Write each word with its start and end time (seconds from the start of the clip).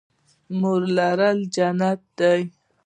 مور 0.59 0.81
لرل 0.97 1.37
جنت 1.55 1.99
دی 2.17 2.41